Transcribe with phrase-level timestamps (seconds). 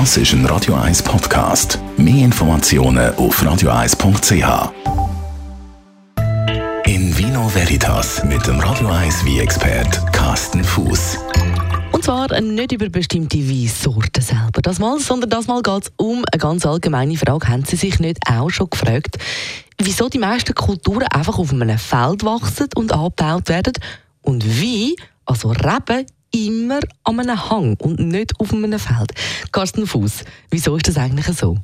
[0.00, 1.78] Das ist ein Radio 1 Podcast.
[1.96, 4.72] Mehr Informationen auf radio1.ch.
[6.84, 11.18] In Vino Veritas mit dem Radio 1 wie expert Carsten Fuß.
[11.92, 16.24] Und zwar nicht über bestimmte Weinsorten selber, das mal, sondern das mal geht es um
[16.32, 17.46] eine ganz allgemeine Frage.
[17.46, 19.18] Haben Sie sich nicht auch schon gefragt,
[19.78, 23.74] wieso die meisten Kulturen einfach auf einem Feld wachsen und angebaut werden
[24.22, 26.04] und wie, also Reben,
[26.34, 29.12] immer an einem Hang und nicht auf einem Feld.
[29.52, 31.58] Carsten Fuß, wieso ist das eigentlich so?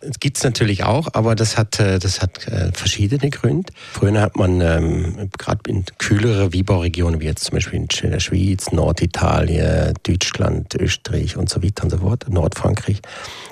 [0.00, 3.72] Das gibt es natürlich auch, aber das hat, äh, das hat äh, verschiedene Gründe.
[3.92, 8.72] Früher hat man ähm, gerade in kühlere Wieberregionen, wie jetzt zum Beispiel in der Schweiz,
[8.72, 13.00] Norditalien, Deutschland, Österreich und so weiter und so fort, Nordfrankreich,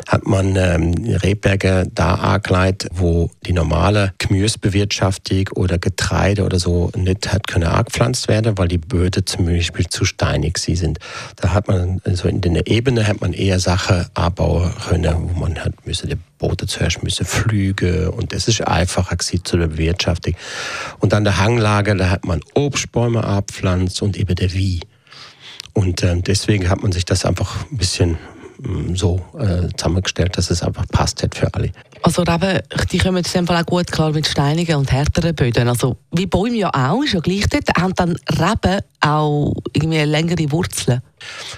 [0.08, 7.32] hat man ähm, Rebberge da angelegt, wo die normale Gemüsebewirtschaftung oder Getreide oder so nicht
[7.32, 10.98] hat können angepflanzt werden, weil die Böden zum Beispiel zu steinig sind.
[11.36, 15.58] Da hat man, also in der Ebene hat man eher Sachen anbauen können, wo man
[15.58, 20.34] hat müssen, die Boote zuerst müssen Flüge und es ist einfacher gewesen zu der Bewirtschaftung.
[21.00, 24.80] Und an der Hanglage, da hat man Obstbäume abpflanzt und eben der Wie.
[25.72, 28.16] Und äh, deswegen hat man sich das einfach ein bisschen
[28.58, 31.72] mm, so äh, zusammengestellt, dass es einfach passt hat für alle.
[32.04, 32.60] Also Reben,
[32.92, 35.68] die kommen in Fall auch gut klar mit steinigen und härteren Böden.
[35.68, 41.00] Also wie Bäume ja auch, ist gleich dort, haben dann Reben auch irgendwie längere Wurzeln?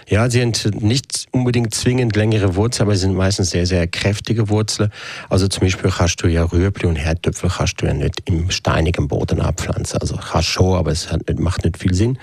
[0.08, 4.48] Ja, sie haben nicht unbedingt zwingend längere Wurzeln, aber sie sind meistens sehr, sehr kräftige
[4.48, 4.92] Wurzeln.
[5.28, 9.08] Also zum Beispiel kannst du ja Rüebli und Herdöpfel kannst du ja nicht im steinigen
[9.08, 10.00] Boden abpflanzen.
[10.00, 12.20] Also kannst schon, aber es hat, macht nicht viel Sinn.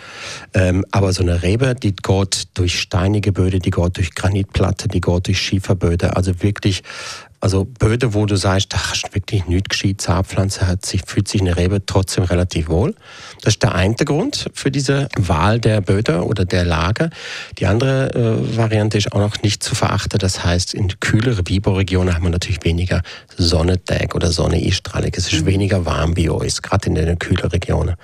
[0.54, 5.02] Ähm, aber so eine Rebe, die geht durch steinige Böden, die geht durch Granitplatte, die
[5.02, 6.12] geht durch Schieferböden.
[6.12, 6.84] Also wirklich
[7.44, 11.42] also Böden, wo du sagst, da hast wirklich nichts gescheit Zahnpflanze, hat sich, fühlt sich
[11.42, 12.96] eine Rebe trotzdem relativ wohl.
[13.42, 17.10] Das ist der eine Grund für diese Wahl der Böden oder der Lage.
[17.60, 20.20] Die andere äh, Variante ist auch noch nicht zu verachten.
[20.20, 23.02] Das heißt, in kühleren Biberregionen haben wir natürlich weniger
[23.36, 25.12] Sonnentag oder Sonne-Einstrahlung.
[25.14, 25.48] Es ist mhm.
[25.48, 27.96] weniger warm bei uns, gerade in den kühleren Regionen.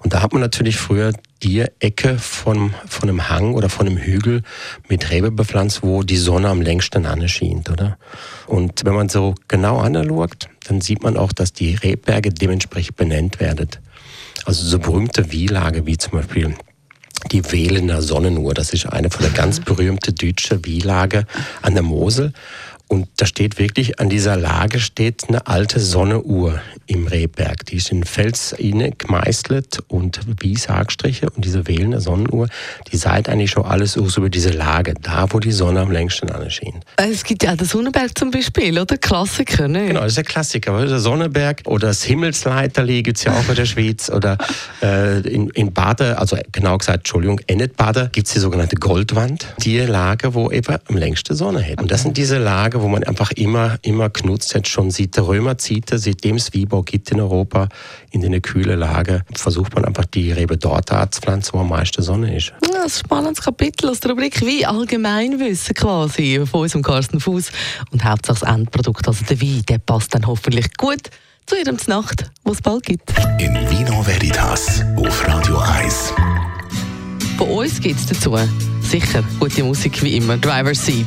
[0.00, 1.12] Und da hat man natürlich früher
[1.42, 4.42] die Ecke von, von einem Hang oder von einem Hügel
[4.88, 7.98] mit Rebe bepflanzt, wo die Sonne am längsten anscheint, oder?
[8.46, 13.40] Und wenn man so genau anschaut, dann sieht man auch, dass die Rebberge dementsprechend benannt
[13.40, 13.68] werden.
[14.44, 16.54] Also so berühmte Wielage wie zum Beispiel
[17.32, 18.54] die Wählener Sonnenuhr.
[18.54, 21.26] Das ist eine von der ganz berühmten deutschen Wielage
[21.62, 22.32] an der Mosel.
[22.88, 27.66] Und da steht wirklich, an dieser Lage steht eine alte Sonnenuhr im Rehberg.
[27.66, 31.28] Die ist in Fels gemeißelt und wie Sargstriche.
[31.30, 32.48] Und diese wählende Sonnenuhr,
[32.90, 36.30] die sagt eigentlich schon alles aus über diese Lage, da wo die Sonne am längsten
[36.30, 36.84] anscheint.
[36.96, 38.96] Es gibt ja den Sonnenberg zum Beispiel, oder?
[38.96, 39.88] Klassiker, ne?
[39.88, 40.86] Genau, das ist ein Klassiker.
[40.86, 44.10] Der Sonnenberg oder das Himmelsleiterli gibt es ja auch in der Schweiz.
[44.10, 44.38] Oder
[44.82, 49.46] äh, in, in Baden, also genau gesagt, Entschuldigung, Ennet-Baden, gibt es die sogenannte Goldwand.
[49.60, 51.80] Die Lage, wo eben am längsten Sonne hat.
[51.80, 55.26] Und das sind diese Lage, wo man einfach immer, immer genutzt hat, schon seit der
[55.26, 57.68] Römerzeit, seitdem es Weinbau gibt in Europa,
[58.10, 62.36] in den kühlen Lage, versucht man einfach die Rebe dort anzupflanzen, wo am meisten Sonne
[62.36, 62.52] ist.
[62.72, 67.50] Ja, ein spannendes Kapitel aus der Rubrik wie Allgemeinwissen quasi von unserem Carsten Fuß
[67.92, 71.10] und Hauptsache das Endprodukt, also der Wein, der passt dann hoffentlich gut
[71.46, 73.12] zu ihrem Nacht, wo es bald gibt.
[73.38, 76.12] In Vino Veritas auf Radio 1.
[77.38, 78.36] Von uns gibt es dazu
[78.80, 81.06] sicher gute Musik wie immer, Driver's Seat.